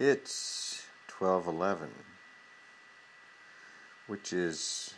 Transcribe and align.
It's 0.00 0.86
12:11, 1.08 1.90
which 4.06 4.32
is 4.32 4.94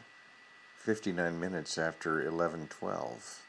59 0.77 1.41
minutes 1.41 1.77
after 1.77 2.23
11:12. 2.23 3.43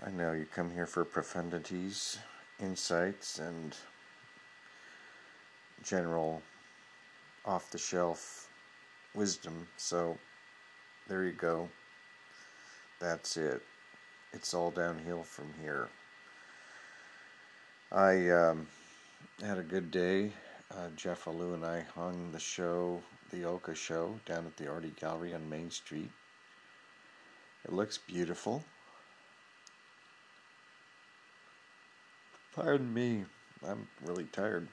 I 0.00 0.10
know 0.10 0.30
you 0.30 0.46
come 0.46 0.70
here 0.70 0.86
for 0.86 1.04
profundities, 1.04 2.18
insights, 2.60 3.40
and 3.40 3.76
general 5.82 6.44
off 7.44 7.68
the 7.72 7.78
shelf 7.78 8.48
wisdom. 9.12 9.66
So 9.76 10.20
there 11.08 11.24
you 11.24 11.32
go. 11.32 11.68
That's 13.00 13.36
it. 13.36 13.66
It's 14.32 14.54
all 14.54 14.70
downhill 14.70 15.24
from 15.24 15.52
here. 15.54 15.90
I 17.92 18.30
um, 18.30 18.68
had 19.42 19.58
a 19.58 19.64
good 19.64 19.90
day. 19.90 20.32
Uh, 20.70 20.90
Jeff 20.94 21.24
Alou 21.24 21.54
and 21.54 21.64
I 21.64 21.80
hung 21.96 22.30
the 22.30 22.38
show, 22.38 23.02
the 23.32 23.42
Oka 23.44 23.74
show, 23.74 24.14
down 24.26 24.46
at 24.46 24.56
the 24.56 24.68
Arty 24.68 24.92
Gallery 25.00 25.34
on 25.34 25.48
Main 25.48 25.72
Street. 25.72 26.10
It 27.64 27.72
looks 27.72 27.98
beautiful. 27.98 28.64
Pardon 32.54 32.94
me, 32.94 33.24
I'm 33.66 33.88
really 34.04 34.24
tired. 34.24 34.68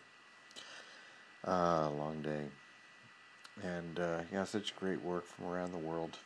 Uh, 1.46 1.90
long 1.90 2.22
day. 2.22 2.46
And 3.64 4.00
uh, 4.00 4.20
yeah, 4.32 4.44
such 4.44 4.76
great 4.76 5.02
work 5.02 5.26
from 5.26 5.46
around 5.46 5.72
the 5.72 5.80
world. 5.80 6.20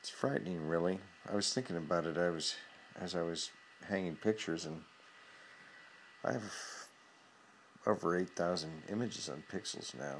It's 0.00 0.10
frightening, 0.10 0.68
really. 0.68 1.00
I 1.30 1.34
was 1.34 1.54
thinking 1.54 1.78
about 1.78 2.04
it. 2.04 2.18
I 2.18 2.28
was 2.28 2.56
as 3.00 3.14
I 3.14 3.22
was 3.22 3.50
hanging 3.88 4.16
pictures, 4.16 4.64
and 4.64 4.80
I 6.24 6.32
have 6.32 6.52
over 7.86 8.16
eight 8.18 8.30
thousand 8.30 8.82
images 8.90 9.28
on 9.28 9.42
pixels 9.52 9.94
now. 9.94 10.16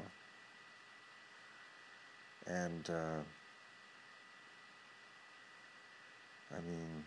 And 2.47 2.89
uh, 2.89 3.21
I 6.55 6.61
mean, 6.69 7.03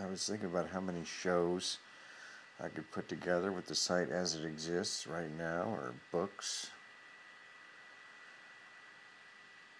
I 0.00 0.06
was 0.06 0.26
thinking 0.26 0.50
about 0.50 0.68
how 0.68 0.80
many 0.80 1.04
shows 1.04 1.78
I 2.60 2.68
could 2.68 2.90
put 2.90 3.08
together 3.08 3.52
with 3.52 3.66
the 3.66 3.74
site 3.74 4.10
as 4.10 4.34
it 4.34 4.44
exists 4.44 5.06
right 5.06 5.30
now, 5.38 5.62
or 5.62 5.94
books, 6.12 6.70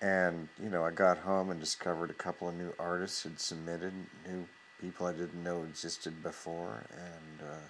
and, 0.00 0.48
you 0.62 0.70
know, 0.70 0.84
I 0.84 0.92
got 0.92 1.18
home 1.18 1.50
and 1.50 1.58
discovered 1.58 2.10
a 2.10 2.14
couple 2.14 2.48
of 2.48 2.54
new 2.54 2.72
artists 2.78 3.24
had 3.24 3.40
submitted, 3.40 3.92
new 4.26 4.46
people 4.80 5.06
I 5.06 5.12
didn't 5.12 5.42
know 5.42 5.64
existed 5.64 6.22
before, 6.22 6.84
and 6.92 7.48
uh, 7.48 7.68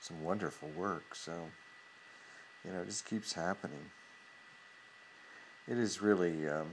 some 0.00 0.22
wonderful 0.22 0.68
work. 0.76 1.14
So, 1.14 1.32
you 2.64 2.72
know, 2.72 2.80
it 2.80 2.86
just 2.86 3.06
keeps 3.06 3.32
happening. 3.32 3.90
It 5.68 5.78
is 5.78 6.02
really 6.02 6.48
um, 6.48 6.70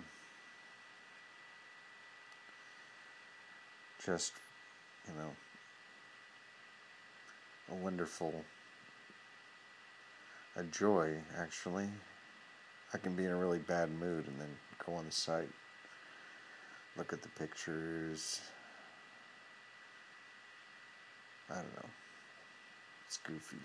just, 4.03 4.33
you 5.07 5.13
know, 5.17 5.29
a 7.71 7.75
wonderful, 7.75 8.33
a 10.55 10.63
joy, 10.63 11.15
actually. 11.37 11.89
I 12.93 12.97
can 12.97 13.15
be 13.15 13.25
in 13.25 13.31
a 13.31 13.37
really 13.37 13.59
bad 13.59 13.91
mood 13.91 14.27
and 14.27 14.39
then 14.39 14.47
go 14.85 14.93
on 14.93 15.05
the 15.05 15.11
site, 15.11 15.49
look 16.95 17.11
at 17.11 17.21
the 17.21 17.29
pictures. 17.29 18.39
I 21.49 21.55
don't 21.55 21.75
know. 21.75 21.89
It's 23.07 23.17
goofy. 23.17 23.57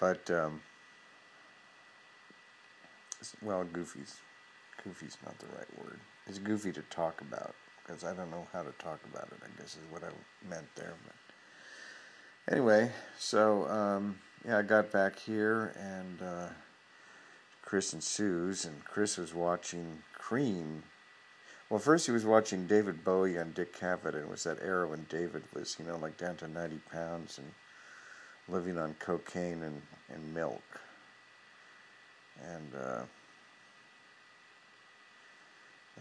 But, 0.00 0.30
um, 0.30 0.60
well, 3.42 3.64
goofy's, 3.64 4.16
goofy's 4.82 5.16
not 5.24 5.38
the 5.38 5.46
right 5.46 5.78
word. 5.84 6.00
It's 6.26 6.38
goofy 6.38 6.72
to 6.72 6.82
talk 6.82 7.20
about 7.20 7.54
because 7.82 8.04
I 8.04 8.14
don't 8.14 8.30
know 8.30 8.46
how 8.52 8.62
to 8.62 8.72
talk 8.72 9.00
about 9.12 9.28
it, 9.28 9.38
I 9.44 9.60
guess 9.60 9.76
is 9.76 9.90
what 9.90 10.02
I 10.02 10.08
meant 10.48 10.66
there. 10.74 10.94
But 11.04 12.52
anyway, 12.54 12.90
so, 13.18 13.68
um, 13.68 14.18
yeah, 14.46 14.58
I 14.58 14.62
got 14.62 14.90
back 14.90 15.18
here 15.18 15.74
and, 15.78 16.22
uh, 16.22 16.48
Chris 17.62 17.92
and 17.92 18.02
Sue's, 18.02 18.64
and 18.64 18.84
Chris 18.84 19.16
was 19.16 19.32
watching 19.32 20.02
Cream. 20.14 20.82
Well, 21.70 21.78
first 21.78 22.06
he 22.06 22.12
was 22.12 22.26
watching 22.26 22.66
David 22.66 23.04
Bowie 23.04 23.38
on 23.38 23.52
Dick 23.52 23.78
Cavett, 23.78 24.14
and 24.14 24.24
it 24.24 24.28
was 24.28 24.42
that 24.42 24.58
era 24.60 24.88
when 24.88 25.06
David 25.08 25.44
was, 25.54 25.76
you 25.78 25.84
know, 25.84 25.96
like 25.96 26.18
down 26.18 26.34
to 26.38 26.48
90 26.48 26.80
pounds 26.92 27.38
and 27.38 27.46
living 28.48 28.76
on 28.76 28.94
cocaine 28.98 29.62
and, 29.62 29.80
and 30.12 30.34
milk. 30.34 30.62
And 32.44 32.74
uh, 32.74 33.02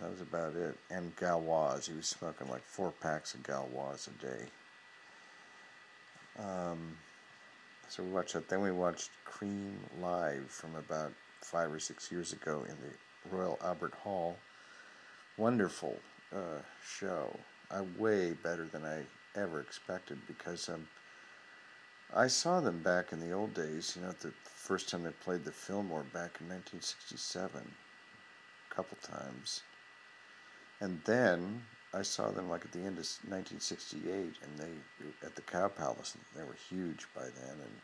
that 0.02 0.10
was 0.10 0.22
about 0.22 0.56
it. 0.56 0.76
And 0.90 1.16
Gauloises. 1.18 1.88
He 1.88 1.94
was 1.94 2.08
smoking 2.08 2.50
like 2.50 2.64
four 2.64 2.92
packs 3.00 3.36
of 3.36 3.44
Gauloises 3.44 4.08
a 4.08 4.26
day. 4.26 4.46
Um, 6.40 6.98
so 7.90 8.02
we 8.02 8.10
watched 8.10 8.34
that. 8.34 8.50
Then 8.50 8.62
we 8.62 8.72
watched 8.72 9.12
Cream 9.24 9.78
live 10.02 10.50
from 10.50 10.76
about 10.76 11.14
five 11.42 11.72
or 11.72 11.80
six 11.80 12.12
years 12.12 12.34
ago 12.34 12.66
in 12.68 12.76
the 12.82 13.36
Royal 13.38 13.60
Albert 13.64 13.94
Hall. 13.94 14.36
Wonderful 15.38 15.98
uh, 16.36 16.62
show. 16.84 17.38
I 17.72 17.82
way 17.98 18.32
better 18.32 18.66
than 18.66 18.84
I 18.84 19.04
ever 19.36 19.62
expected 19.62 20.20
because 20.28 20.70
um, 20.70 20.88
I 22.14 22.28
saw 22.28 22.60
them 22.60 22.82
back 22.82 23.12
in 23.12 23.20
the 23.20 23.32
old 23.32 23.54
days. 23.54 23.96
You 23.96 24.02
know, 24.02 24.14
the 24.20 24.34
first 24.44 24.90
time 24.90 25.04
they 25.04 25.12
played 25.12 25.46
the 25.46 25.52
Fillmore 25.52 26.04
back 26.04 26.42
in 26.42 26.50
1967, 26.50 27.62
a 27.62 28.76
couple 28.76 28.98
times, 29.02 29.62
and 30.82 31.00
then 31.06 31.64
I 31.94 32.02
saw 32.02 32.32
them 32.32 32.50
like 32.50 32.66
at 32.66 32.72
the 32.72 32.80
end 32.80 32.98
of 32.98 33.08
1968, 33.28 34.12
and 34.12 34.58
they 34.58 35.26
at 35.26 35.36
the 35.36 35.42
Cow 35.42 35.68
Palace. 35.68 36.16
And 36.16 36.24
they 36.36 36.48
were 36.48 36.58
huge 36.70 37.08
by 37.16 37.24
then, 37.24 37.56
and 37.62 37.82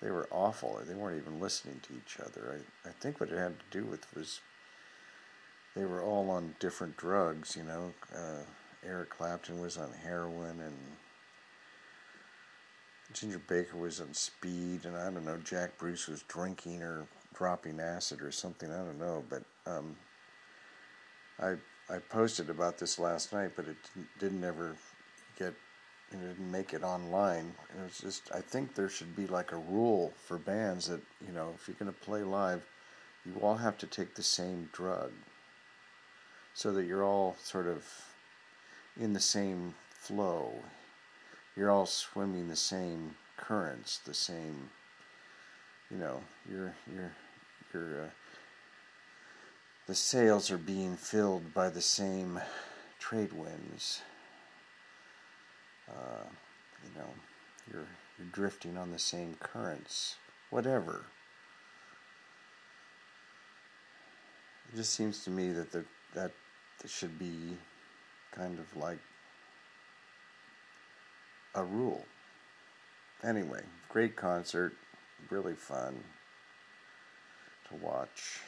they 0.00 0.10
were 0.10 0.28
awful. 0.30 0.80
They 0.84 0.94
weren't 0.94 1.20
even 1.20 1.40
listening 1.40 1.80
to 1.84 1.94
each 1.94 2.18
other. 2.20 2.62
I, 2.84 2.88
I 2.88 2.92
think 2.92 3.20
what 3.20 3.30
it 3.30 3.38
had 3.38 3.58
to 3.58 3.78
do 3.78 3.84
with 3.84 4.06
was 4.14 4.40
they 5.78 5.84
were 5.84 6.02
all 6.02 6.28
on 6.28 6.56
different 6.58 6.96
drugs, 6.96 7.56
you 7.56 7.62
know. 7.62 7.92
Uh, 8.12 8.42
Eric 8.84 9.10
Clapton 9.10 9.60
was 9.60 9.78
on 9.78 9.92
heroin 9.92 10.60
and 10.60 10.76
Ginger 13.12 13.40
Baker 13.48 13.76
was 13.76 14.00
on 14.00 14.12
speed, 14.12 14.84
and 14.84 14.96
I 14.96 15.04
don't 15.04 15.24
know, 15.24 15.38
Jack 15.38 15.78
Bruce 15.78 16.08
was 16.08 16.22
drinking 16.22 16.82
or 16.82 17.06
dropping 17.32 17.78
acid 17.78 18.22
or 18.22 18.32
something, 18.32 18.70
I 18.70 18.78
don't 18.78 18.98
know, 18.98 19.24
but 19.30 19.44
um, 19.66 19.96
I 21.40 21.54
I 21.88 21.98
posted 22.10 22.50
about 22.50 22.76
this 22.76 22.98
last 22.98 23.32
night, 23.32 23.52
but 23.56 23.66
it 23.66 23.76
didn't, 23.94 24.18
didn't 24.18 24.44
ever 24.44 24.76
get 25.38 25.54
and 26.10 26.20
didn't 26.20 26.50
make 26.50 26.74
it 26.74 26.82
online. 26.82 27.54
And 27.72 27.86
it's 27.86 28.00
just, 28.00 28.30
I 28.34 28.40
think 28.40 28.74
there 28.74 28.88
should 28.90 29.14
be 29.14 29.26
like 29.26 29.52
a 29.52 29.56
rule 29.56 30.12
for 30.16 30.38
bands 30.38 30.88
that, 30.88 31.00
you 31.26 31.32
know, 31.32 31.54
if 31.54 31.66
you're 31.66 31.76
going 31.78 31.92
to 31.92 32.00
play 32.00 32.22
live, 32.22 32.66
you 33.24 33.34
all 33.40 33.56
have 33.56 33.78
to 33.78 33.86
take 33.86 34.14
the 34.14 34.22
same 34.22 34.68
drug 34.72 35.12
so 36.58 36.72
that 36.72 36.86
you're 36.86 37.04
all 37.04 37.36
sort 37.40 37.68
of 37.68 37.84
in 38.98 39.12
the 39.12 39.20
same 39.20 39.74
flow. 39.92 40.52
You're 41.54 41.70
all 41.70 41.86
swimming 41.86 42.48
the 42.48 42.56
same 42.56 43.14
currents, 43.36 44.00
the 44.04 44.14
same, 44.14 44.70
you 45.90 45.98
know, 45.98 46.20
you're, 46.50 46.74
you're, 46.92 47.12
you're, 47.72 48.02
uh, 48.02 48.08
the 49.86 49.94
sails 49.94 50.50
are 50.50 50.58
being 50.58 50.96
filled 50.96 51.54
by 51.54 51.70
the 51.70 51.80
same 51.80 52.40
trade 52.98 53.32
winds 53.32 54.02
uh, 55.88 56.24
you 56.84 57.00
know, 57.00 57.08
you're 57.70 57.86
you're 58.18 58.28
drifting 58.32 58.76
on 58.76 58.90
the 58.90 58.98
same 58.98 59.36
currents, 59.40 60.16
whatever. 60.50 61.04
It 64.72 64.76
just 64.76 64.92
seems 64.92 65.24
to 65.24 65.30
me 65.30 65.52
that 65.52 65.72
the, 65.72 65.84
that 66.14 66.32
should 66.86 67.18
be 67.18 67.56
kind 68.32 68.58
of 68.58 68.76
like 68.76 68.98
a 71.54 71.64
rule. 71.64 72.04
Anyway, 73.24 73.62
great 73.88 74.14
concert, 74.14 74.74
really 75.30 75.54
fun 75.54 76.04
to 77.68 77.74
watch. 77.76 78.40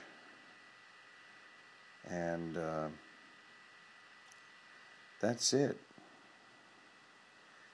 And 2.09 2.57
uh, 2.57 2.89
that's 5.21 5.53
it 5.53 5.79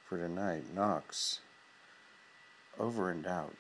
for 0.05 0.19
tonight. 0.19 0.65
Knox. 0.75 1.41
Over 2.79 3.11
and 3.11 3.27
out. 3.27 3.55